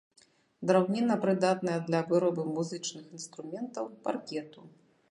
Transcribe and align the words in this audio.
Драўніна 0.69 1.17
прыдатная 1.25 1.77
для 1.91 2.01
вырабу 2.09 2.49
музычных 2.57 3.05
інструментаў, 3.21 3.97
паркету. 4.11 4.71